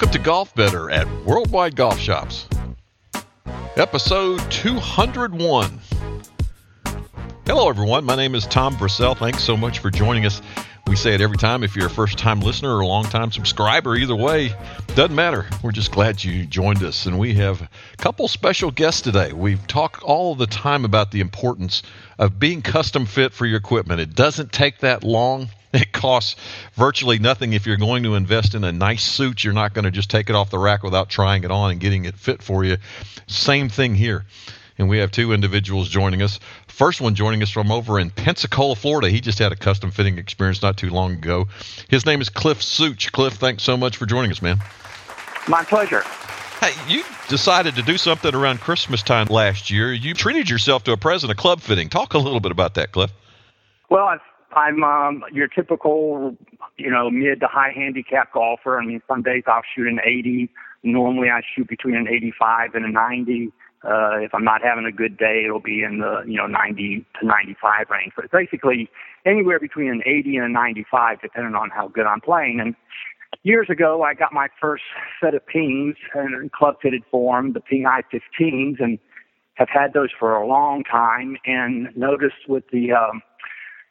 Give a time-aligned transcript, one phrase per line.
[0.00, 2.48] Welcome to Golf Better at Worldwide Golf Shops.
[3.76, 5.78] Episode 201.
[7.44, 8.06] Hello, everyone.
[8.06, 9.14] My name is Tom Brissell.
[9.14, 10.40] Thanks so much for joining us.
[10.86, 11.62] We say it every time.
[11.62, 14.54] If you're a first time listener or a long time subscriber, either way,
[14.94, 15.44] doesn't matter.
[15.62, 17.04] We're just glad you joined us.
[17.04, 19.34] And we have a couple special guests today.
[19.34, 21.82] We talk all the time about the importance
[22.18, 24.00] of being custom fit for your equipment.
[24.00, 25.50] It doesn't take that long.
[25.80, 26.34] It costs
[26.74, 29.44] virtually nothing if you're going to invest in a nice suit.
[29.44, 31.78] You're not going to just take it off the rack without trying it on and
[31.78, 32.76] getting it fit for you.
[33.28, 34.26] Same thing here.
[34.78, 36.40] And we have two individuals joining us.
[36.66, 39.10] First one joining us from over in Pensacola, Florida.
[39.10, 41.46] He just had a custom fitting experience not too long ago.
[41.88, 43.12] His name is Cliff Such.
[43.12, 44.58] Cliff, thanks so much for joining us, man.
[45.46, 46.02] My pleasure.
[46.60, 49.92] Hey, you decided to do something around Christmas time last year.
[49.92, 51.88] You treated yourself to a present, a club fitting.
[51.88, 53.12] Talk a little bit about that, Cliff.
[53.88, 54.20] Well, I've
[54.52, 56.36] I'm um, your typical,
[56.76, 58.78] you know, mid to high handicap golfer.
[58.78, 60.50] I mean, some days I'll shoot an 80.
[60.82, 63.52] Normally I shoot between an 85 and a 90.
[63.82, 67.06] Uh, if I'm not having a good day, it'll be in the, you know, 90
[67.20, 68.12] to 95 range.
[68.14, 68.90] But basically
[69.24, 72.60] anywhere between an 80 and a 95, depending on how good I'm playing.
[72.60, 72.74] And
[73.42, 74.82] years ago, I got my first
[75.22, 78.98] set of pings in club fitted form, the Ping I-15s, and
[79.54, 83.22] have had those for a long time and noticed with the, um,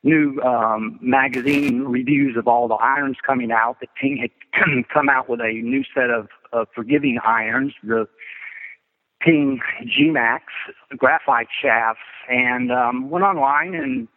[0.04, 3.80] new um, magazine reviews of all the irons coming out.
[3.80, 4.32] That Ping had
[4.94, 8.08] come out with a new set of, of forgiving irons, the
[9.22, 10.46] Ping G-Max
[10.98, 14.08] graphite shafts, and um, went online and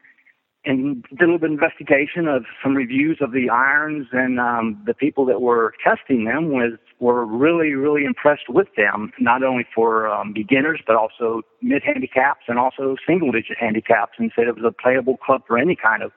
[0.64, 4.80] and did a little bit of investigation of some reviews of the irons and um,
[4.86, 9.66] the people that were testing them was were really really impressed with them not only
[9.74, 14.54] for um, beginners but also mid handicaps and also single digit handicaps and said it
[14.54, 16.12] was a playable club for any kind of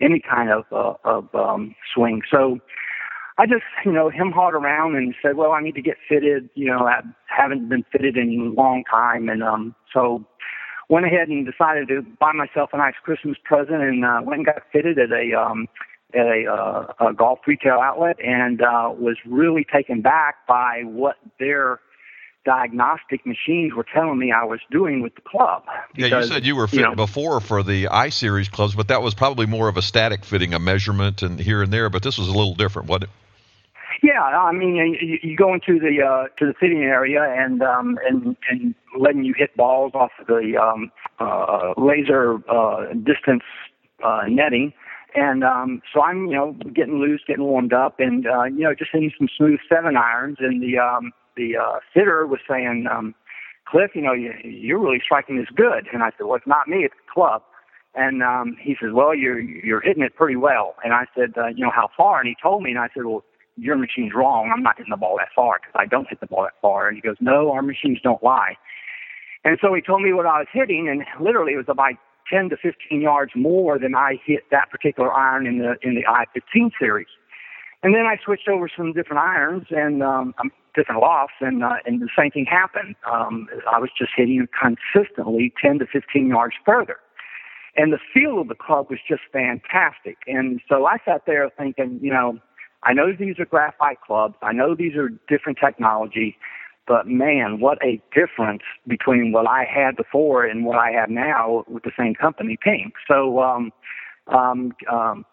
[0.00, 2.58] any kind of uh, of um, swing so
[3.40, 6.50] I just, you know, him hauled around and said, well, I need to get fitted.
[6.56, 9.28] You know, I haven't been fitted in a long time.
[9.28, 10.26] And, um, so
[10.88, 14.46] went ahead and decided to buy myself a nice Christmas present and uh, went and
[14.46, 15.68] got fitted at a um,
[16.14, 21.16] at a, uh, a golf retail outlet and uh, was really taken back by what
[21.38, 21.80] their
[22.46, 25.64] diagnostic machines were telling me I was doing with the club.
[25.94, 28.74] Because, yeah, you said you were fit you know, before for the I series clubs,
[28.74, 31.90] but that was probably more of a static fitting, a measurement and here and there.
[31.90, 33.10] But this was a little different, wasn't it?
[34.02, 37.98] Yeah, I mean, you, you go into the uh, to the fitting area and um,
[38.08, 43.42] and and letting you hit balls off of the um, uh, laser uh, distance
[44.04, 44.72] uh, netting,
[45.16, 48.74] and um, so I'm you know getting loose, getting warmed up, and uh, you know
[48.74, 53.14] just hitting some smooth seven irons, and the um, the uh, fitter was saying, um,
[53.66, 56.68] Cliff, you know you, you're really striking this good, and I said, well, it's not
[56.68, 57.42] me, it's the club.
[57.94, 61.48] And um, he says, "Well, you're you're hitting it pretty well." And I said, uh,
[61.48, 63.24] "You know how far?" And he told me, and I said, "Well,
[63.58, 64.52] your machine's wrong.
[64.54, 66.88] I'm not hitting the ball that far because I don't hit the ball that far.
[66.88, 68.56] And he goes, no, our machines don't lie.
[69.44, 71.94] And so he told me what I was hitting, and literally it was about
[72.30, 76.06] 10 to 15 yards more than I hit that particular iron in the in the
[76.06, 77.06] I-15 series.
[77.82, 81.76] And then I switched over some different irons and um, um, different lofts, and uh,
[81.86, 82.96] and the same thing happened.
[83.10, 86.96] Um, I was just hitting consistently 10 to 15 yards further.
[87.76, 90.18] And the feel of the club was just fantastic.
[90.26, 92.40] And so I sat there thinking, you know,
[92.82, 94.34] I know these are graphite clubs.
[94.42, 96.36] I know these are different technology,
[96.86, 101.64] but man, what a difference between what I had before and what I have now
[101.68, 102.92] with the same company, Ping.
[103.08, 103.72] So, um,
[104.28, 105.24] um, um,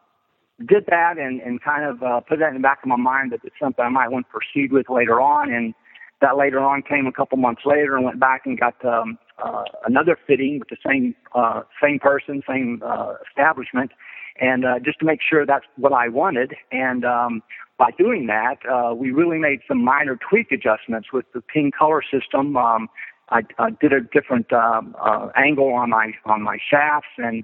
[0.65, 3.31] did that and, and kind of uh, put that in the back of my mind
[3.31, 5.51] that it's something I might want to proceed with later on.
[5.51, 5.73] And
[6.21, 9.63] that later on came a couple months later and went back and got um, uh,
[9.85, 13.91] another fitting with the same uh, same person, same uh, establishment,
[14.39, 16.55] and uh, just to make sure that's what I wanted.
[16.71, 17.41] And um,
[17.77, 22.01] by doing that, uh, we really made some minor tweak adjustments with the ping color
[22.01, 22.57] system.
[22.57, 22.89] Um,
[23.29, 27.43] I, I did a different um, uh, angle on my on my shafts and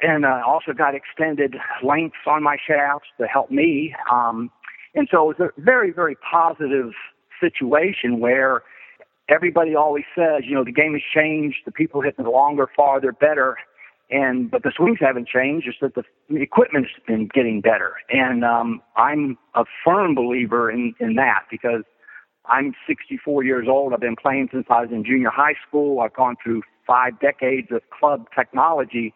[0.00, 3.94] and uh, also got extended lengths on my shafts to help me.
[4.10, 4.50] Um,
[4.94, 6.92] and so it was a very very positive
[7.40, 8.62] situation where
[9.28, 11.58] everybody always says, you know, the game has changed.
[11.64, 13.56] The people hitting longer, farther, better
[14.12, 15.66] and but the swings haven't changed.
[15.66, 20.94] Just that the, the equipment's been getting better, and um, I'm a firm believer in
[21.00, 21.82] in that because
[22.46, 23.92] I'm 64 years old.
[23.92, 26.00] I've been playing since I was in junior high school.
[26.00, 29.14] I've gone through five decades of club technology,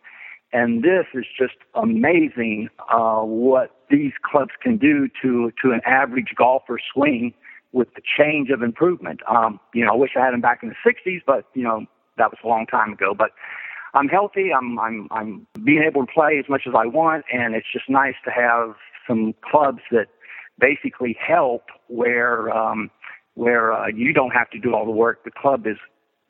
[0.53, 6.35] and this is just amazing uh, what these clubs can do to to an average
[6.37, 7.35] golfer swing
[7.73, 9.21] with the change of improvement.
[9.29, 11.85] Um, you know, I wish I had them back in the 60s, but you know
[12.17, 13.15] that was a long time ago.
[13.17, 13.33] But
[13.97, 14.51] I'm healthy.
[14.53, 17.89] I'm I'm I'm being able to play as much as I want, and it's just
[17.89, 18.75] nice to have
[19.09, 20.09] some clubs that
[20.59, 22.91] basically help where um,
[23.35, 25.25] where uh, you don't have to do all the work.
[25.25, 25.79] The club is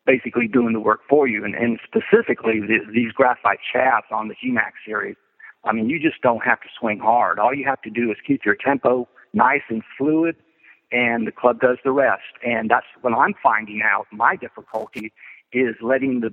[0.06, 4.34] basically doing the work for you, and, and specifically the, these graphite shafts on the
[4.34, 5.16] GMAX series.
[5.64, 7.40] I mean, you just don't have to swing hard.
[7.40, 10.36] All you have to do is keep your tempo nice and fluid,
[10.92, 12.22] and the club does the rest.
[12.44, 14.06] And that's what I'm finding out.
[14.12, 15.12] My difficulty
[15.52, 16.32] is letting the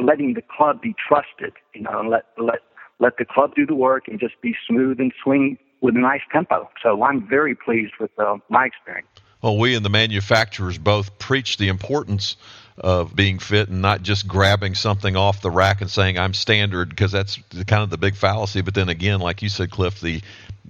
[0.00, 1.54] letting the club be trusted.
[1.74, 2.60] You know, and let let
[2.98, 6.20] let the club do the work and just be smooth and swing with a nice
[6.32, 6.68] tempo.
[6.82, 9.08] So I'm very pleased with uh, my experience.
[9.42, 12.36] Well, we and the manufacturers both preach the importance
[12.76, 16.90] of being fit and not just grabbing something off the rack and saying I'm standard
[16.90, 18.60] because that's kind of the big fallacy.
[18.60, 20.20] But then again, like you said, Cliff, the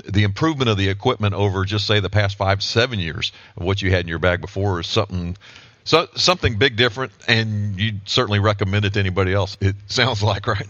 [0.04, 3.82] the improvement of the equipment over just say the past five seven years of what
[3.82, 5.36] you had in your bag before is something
[5.90, 9.56] so something big different, and you'd certainly recommend it to anybody else.
[9.60, 10.68] It sounds like right.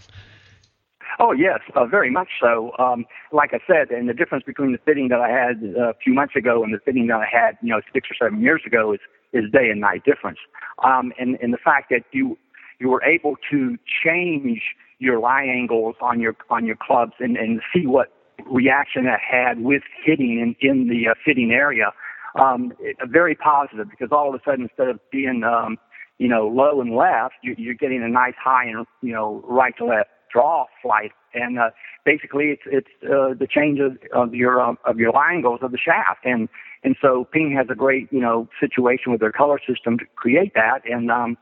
[1.19, 2.73] Oh yes, uh, very much so.
[2.79, 5.95] Um, like I said, and the difference between the fitting that I had uh, a
[6.03, 8.63] few months ago and the fitting that I had, you know, six or seven years
[8.67, 9.01] ago is
[9.35, 10.39] is day and night difference.
[10.83, 12.39] Um, and and the fact that you
[12.79, 14.63] you were able to change
[15.01, 18.11] your lie angles on your on your clubs and and see what
[18.51, 21.93] reaction it had with hitting in in the uh, fitting area,
[22.39, 25.79] um, it, very positive because all of a sudden instead of being um,
[26.19, 29.77] you know low and left, you, you're getting a nice high and you know right
[29.79, 31.71] to left draw flight, and uh,
[32.05, 35.73] basically it's it's uh, the change of, of your uh, of your lie angles of
[35.73, 36.49] the shaft, and
[36.85, 40.55] and so Ping has a great you know situation with their color system to create
[40.55, 41.37] that, and um,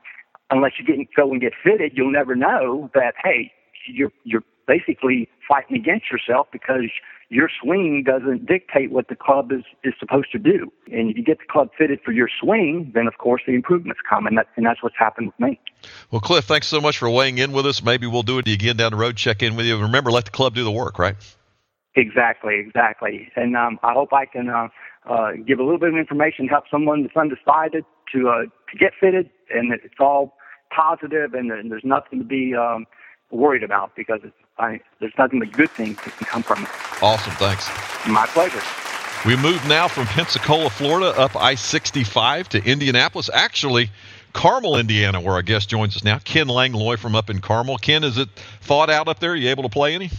[0.49, 3.51] unless you get go and get fitted, you'll never know that hey
[3.87, 6.91] you're you're basically fighting against yourself because
[7.29, 10.71] your swing doesn't dictate what the club is, is supposed to do.
[10.91, 13.99] And if you get the club fitted for your swing, then of course the improvements
[14.07, 15.59] come, and, that, and that's what's happened with me.
[16.11, 17.83] Well, Cliff, thanks so much for weighing in with us.
[17.83, 19.77] Maybe we'll do it again down the road, check in with you.
[19.79, 21.15] Remember, let the club do the work, right?
[21.95, 23.29] Exactly, exactly.
[23.35, 24.67] And um, I hope I can uh,
[25.09, 27.83] uh, give a little bit of information, help someone that's undecided
[28.13, 30.35] to uh, to get fitted, and it's all
[30.75, 32.85] positive, and, and there's nothing to be um,
[33.31, 36.69] worried about because it's, I, there's nothing but good things that can come from it.
[37.01, 37.33] Awesome.
[37.33, 37.67] Thanks.
[38.07, 38.61] My pleasure.
[39.25, 43.29] We move now from Pensacola, Florida, up I 65 to Indianapolis.
[43.33, 43.89] Actually,
[44.33, 46.19] Carmel, Indiana, where our guest joins us now.
[46.19, 47.77] Ken Langlois from up in Carmel.
[47.77, 48.29] Ken, is it
[48.61, 49.31] thawed out up there?
[49.31, 50.09] Are you able to play any?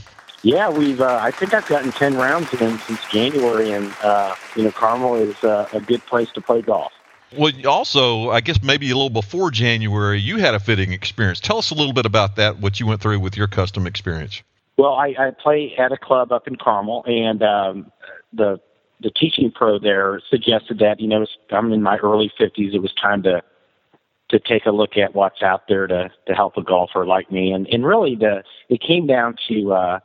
[0.42, 1.00] Yeah, we've.
[1.00, 5.16] Uh, I think I've gotten ten rounds in since January, and uh, you know, Carmel
[5.16, 6.92] is uh, a good place to play golf.
[7.36, 11.38] Well, also, I guess maybe a little before January, you had a fitting experience.
[11.38, 14.42] Tell us a little bit about that, what you went through with your custom experience.
[14.76, 17.92] Well, I, I play at a club up in Carmel, and um,
[18.32, 18.60] the
[19.02, 22.74] the teaching pro there suggested that you know I'm in my early 50s.
[22.74, 23.42] It was time to
[24.30, 27.52] to take a look at what's out there to to help a golfer like me,
[27.52, 30.00] and and really the it came down to uh,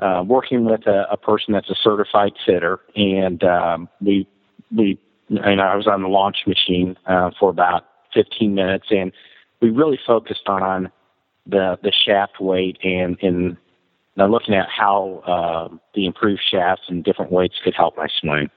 [0.00, 4.26] uh, working with a, a person that's a certified fitter, and um, we
[4.74, 4.98] we
[5.38, 7.84] and I was on the launch machine uh, for about
[8.14, 9.12] 15 minutes, and
[9.60, 10.90] we really focused on
[11.46, 13.56] the the shaft weight and and
[14.16, 18.50] looking at how uh, the improved shafts and different weights could help my swing.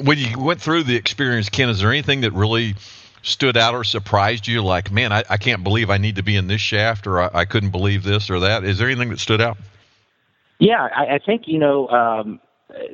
[0.00, 2.74] When you went through the experience, Ken, is there anything that really
[3.20, 4.62] stood out or surprised you?
[4.62, 7.30] Like, man, I, I can't believe I need to be in this shaft, or I,
[7.34, 8.64] I couldn't believe this or that.
[8.64, 9.58] Is there anything that stood out?
[10.58, 12.40] Yeah, I, I think you know um,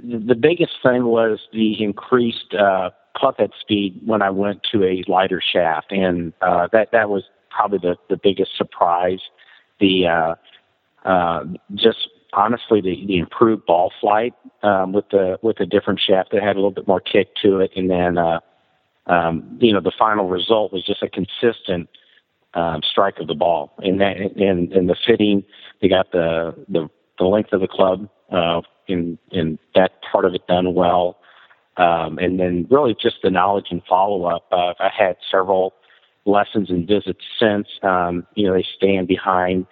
[0.02, 5.02] the, the biggest thing was the increased uh, clubhead speed when I went to a
[5.08, 9.20] lighter shaft, and uh, that that was probably the the biggest surprise.
[9.80, 10.34] The uh,
[11.08, 11.44] uh,
[11.74, 16.42] just honestly the, the improved ball flight um, with the with a different shaft that
[16.42, 18.40] had a little bit more kick to it, and then uh,
[19.06, 21.88] um, you know the final result was just a consistent
[22.54, 23.72] um, strike of the ball.
[23.78, 25.44] And that and, and the fitting,
[25.80, 30.34] they got the the, the length of the club uh, in in that part of
[30.34, 31.18] it done well.
[31.78, 34.46] Um, and then really just the knowledge and follow up.
[34.50, 35.74] Uh, I had several
[36.24, 37.68] lessons and visits since.
[37.82, 39.66] Um, you know, they stand behind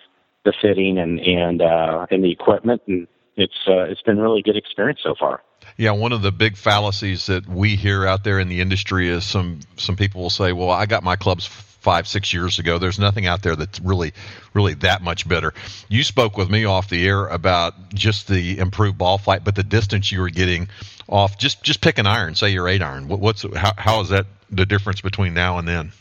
[0.44, 4.56] the fitting and and uh, and the equipment, and it's uh, it's been really good
[4.56, 5.42] experience so far.
[5.76, 9.24] Yeah, one of the big fallacies that we hear out there in the industry is
[9.24, 11.46] some some people will say, "Well, I got my clubs
[11.86, 12.78] five six years ago.
[12.78, 14.12] There's nothing out there that's really
[14.52, 15.54] really that much better."
[15.88, 19.62] You spoke with me off the air about just the improved ball flight, but the
[19.62, 20.68] distance you were getting
[21.08, 23.06] off just just pick an iron, say your eight iron.
[23.06, 25.92] What, what's how, how is that the difference between now and then?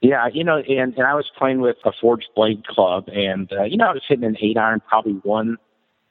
[0.00, 3.64] Yeah, you know, and, and I was playing with a forged blade club, and uh,
[3.64, 5.58] you know, I was hitting an eight iron, probably one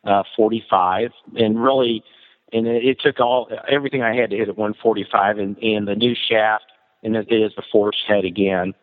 [0.04, 2.04] uh, forty five, and really,
[2.54, 5.58] and it, it took all everything I had to hit at one forty five, and
[5.58, 6.66] and the new shaft,
[7.04, 8.74] and it is the forged head again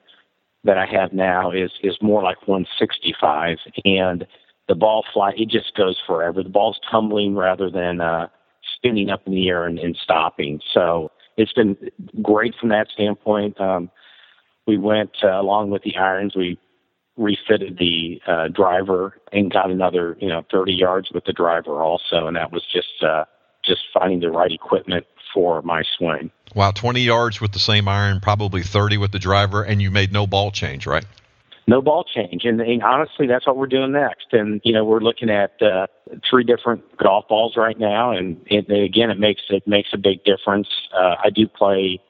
[0.64, 4.26] that I have now is is more like one sixty five, and
[4.68, 6.42] the ball fly it just goes forever.
[6.42, 8.28] The ball's tumbling rather than uh,
[8.76, 10.61] spinning up in the air and, and stopping.
[10.73, 11.76] So it's been
[12.23, 13.61] great from that standpoint.
[13.61, 13.90] Um,
[14.66, 16.35] we went uh, along with the irons.
[16.35, 16.58] We
[17.16, 22.26] refitted the uh, driver and got another you know 30 yards with the driver also,
[22.26, 23.25] and that was just uh,
[23.64, 25.06] just finding the right equipment
[25.37, 26.31] for my swing.
[26.55, 30.11] Wow, 20 yards with the same iron, probably 30 with the driver, and you made
[30.11, 31.05] no ball change, right?
[31.66, 34.28] No ball change, and, and honestly, that's what we're doing next.
[34.33, 35.88] And you know, we're looking at uh,
[36.28, 40.25] three different golf balls right now, and, and again, it makes it makes a big
[40.25, 40.69] difference.
[40.95, 42.00] Uh, I do play,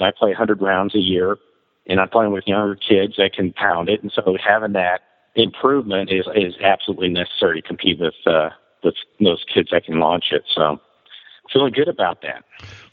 [0.00, 1.38] I play 100 rounds a year,
[1.86, 5.00] and I'm playing with younger kids that can pound it, and so having that
[5.36, 8.50] improvement is is absolutely necessary to compete with uh,
[8.82, 10.42] with those kids that can launch it.
[10.52, 10.80] So
[11.52, 12.44] feeling good about that.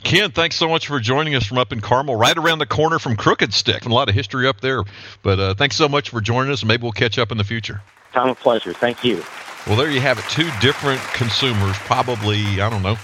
[0.04, 3.00] Ken, thanks so much for joining us from up in Carmel, right around the corner
[3.00, 3.86] from Crooked Stick.
[3.86, 4.84] A lot of history up there,
[5.22, 6.64] but uh, thanks so much for joining us.
[6.64, 7.82] Maybe we'll catch up in the future.
[8.14, 8.74] Time of pleasure.
[8.74, 9.24] Thank you.
[9.66, 10.26] Well, there you have it.
[10.30, 12.98] Two different consumers, probably I don't know,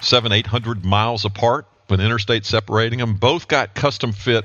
[0.00, 3.14] seven, eight hundred miles apart, but interstate separating them.
[3.14, 4.44] Both got custom fit.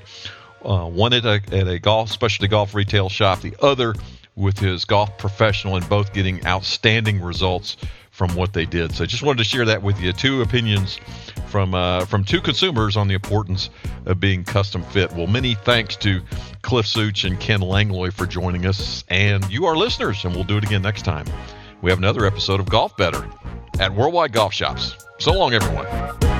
[0.64, 3.96] Uh, one at a, at a golf specialty golf retail shop, the other
[4.36, 7.78] with his golf professional, and both getting outstanding results
[8.22, 8.94] from what they did.
[8.94, 10.14] So just wanted to share that with you.
[10.14, 11.00] Two opinions
[11.48, 13.72] from uh, from two consumers on the importance
[14.06, 15.12] of being custom fit.
[15.14, 16.22] Well, many thanks to
[16.62, 20.58] Cliff Such and Ken Langlois for joining us, and you, our listeners, and we'll do
[20.58, 21.26] it again next time.
[21.82, 23.28] We have another episode of Golf Better
[23.80, 25.04] at Worldwide Golf Shops.
[25.18, 26.31] So long, everyone.